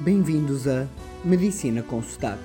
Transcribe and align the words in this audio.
Bem-vindos 0.00 0.68
a 0.68 0.86
Medicina 1.24 1.82
com 1.82 2.02
Sotaque. 2.02 2.42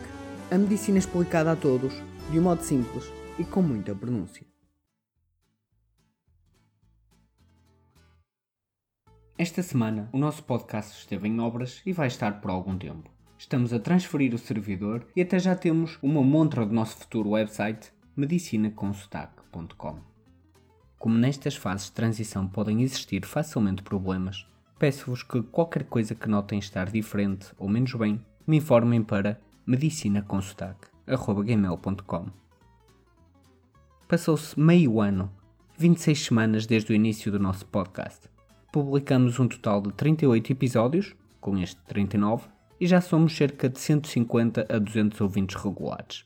A 0.50 0.58
medicina 0.58 0.98
explicada 0.98 1.52
a 1.52 1.56
todos, 1.56 1.94
de 2.32 2.40
um 2.40 2.44
modo 2.44 2.62
simples 2.62 3.12
e 3.38 3.44
com 3.44 3.62
muita 3.62 3.94
pronúncia. 3.94 4.46
Esta 9.38 9.62
semana, 9.62 10.10
o 10.14 10.18
nosso 10.18 10.44
podcast 10.44 10.98
esteve 10.98 11.28
em 11.28 11.42
obras 11.42 11.82
e 11.86 11.92
vai 11.92 12.08
estar 12.08 12.40
por 12.40 12.52
algum 12.52 12.78
tempo. 12.78 13.12
Estamos 13.38 13.74
a 13.74 13.80
transferir 13.80 14.34
o 14.34 14.38
servidor 14.38 15.06
e 15.14 15.22
até 15.22 15.38
já 15.38 15.54
temos 15.54 16.00
uma 16.02 16.24
montra 16.24 16.66
do 16.66 16.74
nosso 16.74 16.96
futuro 17.00 17.32
website 17.32 17.92
medicinaconsotaque.com. 18.16 20.00
Como 20.98 21.18
nestas 21.18 21.58
fases 21.58 21.88
de 21.88 21.92
transição 21.92 22.48
podem 22.48 22.82
existir 22.82 23.26
facilmente 23.26 23.84
problemas, 23.84 24.48
peço-vos 24.82 25.22
que 25.22 25.44
qualquer 25.44 25.84
coisa 25.84 26.16
que 26.16 26.28
notem 26.28 26.58
estar 26.58 26.90
diferente 26.90 27.50
ou 27.60 27.70
menos 27.70 27.94
bem, 27.94 28.20
me 28.48 28.58
informem 28.58 29.04
para 29.04 29.40
medicinaconsotaque.gmail.com 29.64 32.26
Passou-se 34.08 34.60
meio 34.60 35.00
ano, 35.00 35.32
26 35.78 36.26
semanas 36.26 36.66
desde 36.66 36.92
o 36.92 36.96
início 36.96 37.32
do 37.32 37.38
nosso 37.38 37.68
podcast. 37.68 38.28
Publicamos 38.74 39.40
um 39.40 39.48
total 39.48 39.84
de 39.84 39.94
38 39.94 40.52
episódios, 40.52 41.16
com 41.40 41.60
este 41.60 41.80
39, 41.84 42.48
e 42.80 42.88
já 42.88 43.02
somos 43.02 43.38
cerca 43.38 43.70
de 43.70 43.80
150 43.80 44.66
a 44.68 44.80
200 44.80 45.22
ouvintes 45.22 45.62
regulares. 45.62 46.26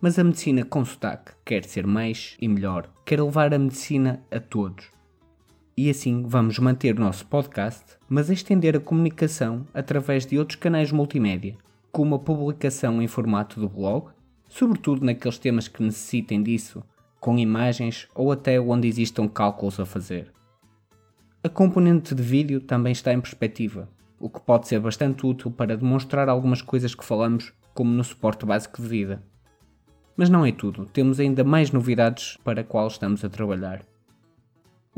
Mas 0.00 0.18
a 0.18 0.24
medicina 0.24 0.64
com 0.64 0.84
sotaque 0.84 1.30
quer 1.44 1.64
ser 1.64 1.86
mais 1.86 2.36
e 2.40 2.48
melhor, 2.48 2.90
quer 3.06 3.22
levar 3.22 3.54
a 3.54 3.58
medicina 3.58 4.20
a 4.32 4.40
todos 4.40 4.97
e 5.78 5.88
assim 5.88 6.24
vamos 6.26 6.58
manter 6.58 6.96
o 6.96 7.00
nosso 7.00 7.24
podcast, 7.26 7.84
mas 8.08 8.30
estender 8.30 8.76
a 8.76 8.80
comunicação 8.80 9.64
através 9.72 10.26
de 10.26 10.36
outros 10.36 10.56
canais 10.56 10.90
multimédia, 10.90 11.56
como 11.92 12.16
a 12.16 12.18
publicação 12.18 13.00
em 13.00 13.06
formato 13.06 13.60
do 13.60 13.68
blog, 13.68 14.08
sobretudo 14.48 15.06
naqueles 15.06 15.38
temas 15.38 15.68
que 15.68 15.80
necessitem 15.80 16.42
disso, 16.42 16.82
com 17.20 17.38
imagens 17.38 18.08
ou 18.12 18.32
até 18.32 18.60
onde 18.60 18.88
existam 18.88 19.28
cálculos 19.28 19.78
a 19.78 19.86
fazer. 19.86 20.32
A 21.44 21.48
componente 21.48 22.12
de 22.12 22.24
vídeo 22.24 22.60
também 22.60 22.90
está 22.90 23.12
em 23.12 23.20
perspectiva, 23.20 23.88
o 24.18 24.28
que 24.28 24.40
pode 24.40 24.66
ser 24.66 24.80
bastante 24.80 25.24
útil 25.24 25.48
para 25.48 25.76
demonstrar 25.76 26.28
algumas 26.28 26.60
coisas 26.60 26.92
que 26.92 27.04
falamos, 27.04 27.52
como 27.72 27.92
no 27.92 28.02
suporte 28.02 28.44
básico 28.44 28.82
de 28.82 28.88
vida. 28.88 29.22
Mas 30.16 30.28
não 30.28 30.44
é 30.44 30.50
tudo, 30.50 30.86
temos 30.86 31.20
ainda 31.20 31.44
mais 31.44 31.70
novidades 31.70 32.36
para 32.42 32.62
a 32.62 32.64
qual 32.64 32.88
estamos 32.88 33.24
a 33.24 33.28
trabalhar. 33.28 33.86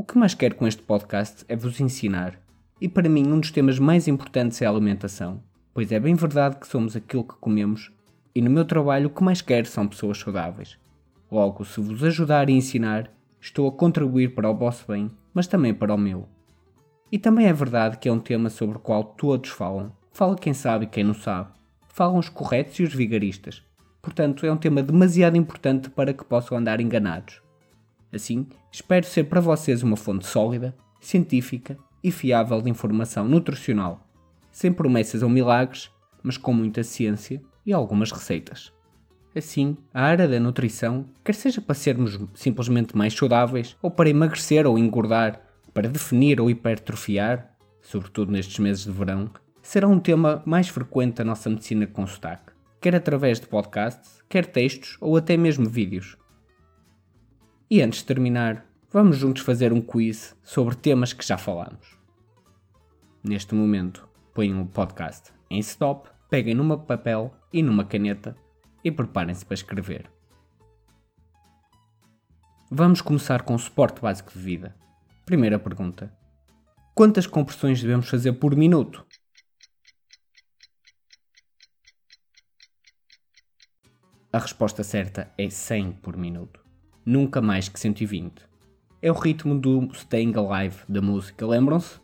O 0.00 0.02
que 0.02 0.16
mais 0.16 0.32
quero 0.32 0.54
com 0.54 0.66
este 0.66 0.80
podcast 0.80 1.44
é 1.46 1.54
vos 1.54 1.78
ensinar, 1.78 2.40
e 2.80 2.88
para 2.88 3.06
mim 3.06 3.30
um 3.30 3.38
dos 3.38 3.50
temas 3.50 3.78
mais 3.78 4.08
importantes 4.08 4.62
é 4.62 4.64
a 4.64 4.70
alimentação, 4.70 5.42
pois 5.74 5.92
é 5.92 6.00
bem 6.00 6.14
verdade 6.14 6.56
que 6.56 6.66
somos 6.66 6.96
aquilo 6.96 7.22
que 7.22 7.34
comemos, 7.34 7.92
e 8.34 8.40
no 8.40 8.48
meu 8.48 8.64
trabalho 8.64 9.08
o 9.08 9.10
que 9.10 9.22
mais 9.22 9.42
quero 9.42 9.66
são 9.66 9.86
pessoas 9.86 10.16
saudáveis. 10.16 10.78
Logo, 11.30 11.66
se 11.66 11.82
vos 11.82 12.02
ajudar 12.02 12.48
e 12.48 12.54
ensinar, 12.54 13.12
estou 13.38 13.68
a 13.68 13.72
contribuir 13.72 14.34
para 14.34 14.48
o 14.48 14.56
vosso 14.56 14.86
bem, 14.90 15.10
mas 15.34 15.46
também 15.46 15.74
para 15.74 15.94
o 15.94 15.98
meu. 15.98 16.26
E 17.12 17.18
também 17.18 17.46
é 17.46 17.52
verdade 17.52 17.98
que 17.98 18.08
é 18.08 18.12
um 18.12 18.20
tema 18.20 18.48
sobre 18.48 18.78
o 18.78 18.80
qual 18.80 19.04
todos 19.04 19.50
falam. 19.50 19.92
Fala 20.12 20.34
quem 20.34 20.54
sabe 20.54 20.86
e 20.86 20.88
quem 20.88 21.04
não 21.04 21.12
sabe. 21.12 21.50
Falam 21.88 22.16
os 22.16 22.30
corretos 22.30 22.80
e 22.80 22.84
os 22.84 22.94
vigaristas. 22.94 23.62
Portanto, 24.00 24.46
é 24.46 24.50
um 24.50 24.56
tema 24.56 24.82
demasiado 24.82 25.36
importante 25.36 25.90
para 25.90 26.14
que 26.14 26.24
possam 26.24 26.56
andar 26.56 26.80
enganados. 26.80 27.42
Assim, 28.12 28.46
espero 28.72 29.06
ser 29.06 29.24
para 29.24 29.40
vocês 29.40 29.82
uma 29.82 29.96
fonte 29.96 30.26
sólida, 30.26 30.74
científica 31.00 31.78
e 32.02 32.10
fiável 32.10 32.60
de 32.60 32.70
informação 32.70 33.26
nutricional, 33.26 34.06
sem 34.50 34.72
promessas 34.72 35.22
ou 35.22 35.28
milagres, 35.28 35.90
mas 36.22 36.36
com 36.36 36.52
muita 36.52 36.82
ciência 36.82 37.40
e 37.64 37.72
algumas 37.72 38.10
receitas. 38.10 38.72
Assim, 39.34 39.76
a 39.94 40.02
área 40.02 40.26
da 40.26 40.40
nutrição, 40.40 41.06
quer 41.24 41.34
seja 41.34 41.60
para 41.60 41.74
sermos 41.74 42.18
simplesmente 42.34 42.96
mais 42.96 43.14
saudáveis, 43.14 43.76
ou 43.80 43.90
para 43.90 44.10
emagrecer 44.10 44.66
ou 44.66 44.76
engordar, 44.76 45.40
para 45.72 45.88
definir 45.88 46.40
ou 46.40 46.50
hipertrofiar, 46.50 47.54
sobretudo 47.80 48.32
nestes 48.32 48.58
meses 48.58 48.84
de 48.84 48.90
verão, 48.90 49.30
será 49.62 49.86
um 49.86 50.00
tema 50.00 50.42
mais 50.44 50.68
frequente 50.68 51.16
da 51.16 51.24
nossa 51.24 51.48
medicina 51.48 51.86
com 51.86 52.06
sotaque, 52.06 52.52
quer 52.80 52.96
através 52.96 53.38
de 53.38 53.46
podcasts, 53.46 54.20
quer 54.28 54.46
textos 54.46 54.96
ou 55.00 55.16
até 55.16 55.36
mesmo 55.36 55.68
vídeos. 55.68 56.16
E 57.72 57.80
antes 57.82 58.00
de 58.00 58.06
terminar, 58.06 58.66
vamos 58.90 59.16
juntos 59.16 59.44
fazer 59.44 59.72
um 59.72 59.80
quiz 59.80 60.36
sobre 60.42 60.74
temas 60.74 61.12
que 61.12 61.24
já 61.24 61.38
falamos. 61.38 61.96
Neste 63.22 63.54
momento, 63.54 64.08
ponham 64.34 64.60
o 64.60 64.66
podcast 64.66 65.32
em 65.48 65.60
stop, 65.60 66.10
peguem 66.28 66.52
numa 66.52 66.76
papel 66.76 67.32
e 67.52 67.62
numa 67.62 67.84
caneta 67.84 68.36
e 68.82 68.90
preparem-se 68.90 69.46
para 69.46 69.54
escrever. 69.54 70.10
Vamos 72.68 73.00
começar 73.00 73.42
com 73.42 73.54
o 73.54 73.58
suporte 73.58 74.00
básico 74.00 74.32
de 74.32 74.40
vida. 74.40 74.74
Primeira 75.24 75.56
pergunta: 75.56 76.12
Quantas 76.92 77.28
compressões 77.28 77.80
devemos 77.80 78.08
fazer 78.08 78.32
por 78.32 78.56
minuto? 78.56 79.06
A 84.32 84.40
resposta 84.40 84.82
certa 84.82 85.32
é 85.38 85.48
100 85.48 85.92
por 85.92 86.16
minuto 86.16 86.68
nunca 87.04 87.40
mais 87.40 87.68
que 87.68 87.78
120. 87.78 88.48
É 89.02 89.10
o 89.10 89.14
ritmo 89.14 89.58
do 89.58 89.88
Staying 89.94 90.34
Alive 90.36 90.82
da 90.88 91.00
música, 91.00 91.46
lembram-se? 91.46 92.00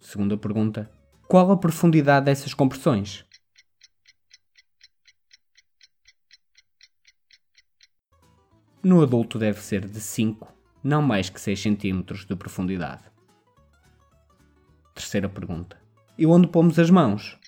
Segunda 0.00 0.36
pergunta: 0.36 0.90
Qual 1.28 1.50
a 1.50 1.56
profundidade 1.56 2.26
dessas 2.26 2.54
compressões? 2.54 3.24
No 8.82 9.02
adulto 9.02 9.38
deve 9.38 9.60
ser 9.60 9.88
de 9.88 9.98
5, 9.98 10.52
não 10.82 11.00
mais 11.00 11.30
que 11.30 11.40
6 11.40 11.62
cm 11.62 12.02
de 12.28 12.36
profundidade. 12.36 13.02
Terceira 14.94 15.28
pergunta: 15.28 15.80
E 16.18 16.26
onde 16.26 16.46
pomos 16.46 16.78
as 16.78 16.90
mãos? 16.90 17.38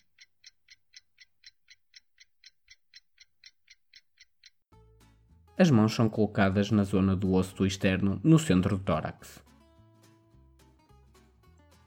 As 5.58 5.70
mãos 5.70 5.94
são 5.94 6.06
colocadas 6.06 6.70
na 6.70 6.84
zona 6.84 7.16
do 7.16 7.32
osso 7.32 7.56
do 7.56 7.66
externo, 7.66 8.20
no 8.22 8.38
centro 8.38 8.76
do 8.76 8.84
tórax. 8.84 9.42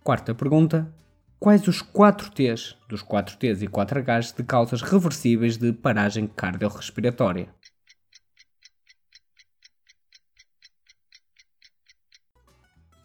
Quarta 0.03 0.33
pergunta. 0.33 0.91
Quais 1.39 1.67
os 1.67 1.81
4 1.81 2.31
T's, 2.31 2.75
dos 2.89 3.03
4 3.03 3.37
T's 3.37 3.61
e 3.61 3.67
4 3.67 3.99
H's 3.99 4.33
de 4.33 4.43
causas 4.43 4.81
reversíveis 4.81 5.55
de 5.55 5.71
paragem 5.71 6.25
cardiorrespiratória? 6.25 7.53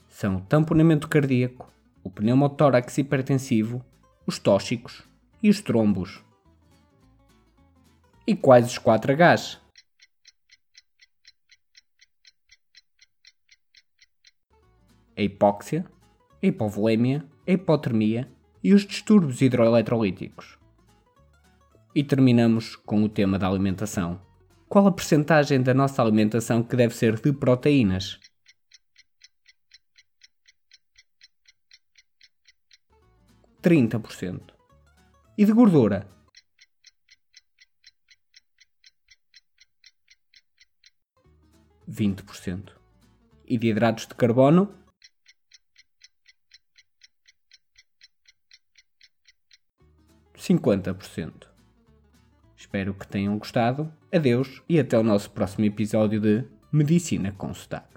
São 0.08 0.36
o 0.36 0.40
tamponamento 0.40 1.06
cardíaco, 1.08 1.70
o 2.02 2.08
pneumotórax 2.08 2.96
hipertensivo, 2.96 3.84
os 4.26 4.38
tóxicos 4.38 5.02
e 5.42 5.50
os 5.50 5.60
trombos. 5.60 6.24
E 8.26 8.34
quais 8.34 8.66
os 8.66 8.78
4 8.78 9.12
a 15.16 15.22
hipóxia, 15.22 15.84
a 16.42 16.46
hipovolemia, 16.46 17.24
a 17.46 17.52
hipotermia 17.52 18.30
e 18.62 18.72
os 18.74 18.86
distúrbios 18.86 19.40
hidroeletrolíticos. 19.40 20.58
E 21.94 22.02
terminamos 22.02 22.74
com 22.74 23.02
o 23.04 23.08
tema 23.08 23.38
da 23.38 23.46
alimentação. 23.46 24.20
Qual 24.68 24.86
a 24.86 24.92
percentagem 24.92 25.62
da 25.62 25.72
nossa 25.72 26.02
alimentação 26.02 26.62
que 26.62 26.74
deve 26.74 26.94
ser 26.94 27.20
de 27.20 27.32
proteínas? 27.32 28.18
Trinta 33.62 34.00
por 34.00 34.12
cento. 34.12 34.54
E 35.38 35.44
de 35.44 35.52
gordura? 35.52 36.08
Vinte 41.86 42.22
por 42.24 42.34
cento. 42.34 42.80
E 43.46 43.56
de 43.56 43.68
hidratos 43.68 44.06
de 44.06 44.14
carbono? 44.14 44.83
50%. 50.44 51.46
Espero 52.54 52.92
que 52.92 53.06
tenham 53.06 53.38
gostado. 53.38 53.90
Adeus 54.12 54.62
e 54.68 54.78
até 54.78 54.98
o 54.98 55.02
nosso 55.02 55.30
próximo 55.30 55.64
episódio 55.64 56.20
de 56.20 56.44
Medicina 56.70 57.32
com 57.32 57.52
Sotaque. 57.54 57.93